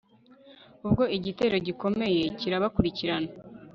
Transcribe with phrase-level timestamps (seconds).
[0.85, 3.29] ubwo igitero gikomeye kirabakurikirana